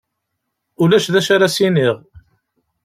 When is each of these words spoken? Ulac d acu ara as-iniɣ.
Ulac 0.81 1.05
d 1.13 1.15
acu 1.19 1.31
ara 1.33 1.45
as-iniɣ. 1.49 1.95